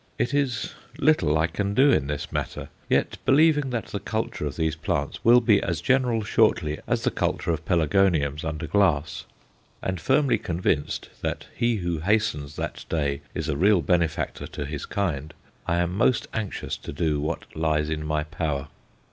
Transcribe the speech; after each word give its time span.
It 0.17 0.33
is 0.33 0.73
little 0.97 1.37
I 1.37 1.45
can 1.45 1.75
do 1.75 1.91
in 1.91 2.07
this 2.07 2.31
matter; 2.31 2.69
yet, 2.89 3.19
believing 3.23 3.69
that 3.69 3.85
the 3.85 3.99
culture 3.99 4.47
of 4.47 4.55
these 4.55 4.75
plants 4.75 5.23
will 5.23 5.39
be 5.39 5.61
as 5.61 5.79
general 5.79 6.23
shortly 6.23 6.79
as 6.87 7.03
the 7.03 7.11
culture 7.11 7.51
of 7.51 7.65
pelargoniums 7.65 8.43
under 8.43 8.65
glass 8.65 9.25
and 9.79 10.01
firmly 10.01 10.39
convinced 10.39 11.09
that 11.21 11.45
he 11.55 11.75
who 11.75 11.99
hastens 11.99 12.55
that 12.55 12.83
day 12.89 13.21
is 13.35 13.47
a 13.47 13.55
real 13.55 13.83
benefactor 13.83 14.47
to 14.47 14.65
his 14.65 14.87
kind 14.87 15.35
I 15.67 15.75
am 15.77 15.95
most 15.95 16.27
anxious 16.33 16.77
to 16.77 16.91
do 16.91 17.21
what 17.21 17.55
lies 17.55 17.91
in 17.91 18.03
my 18.03 18.23
power. 18.23 18.69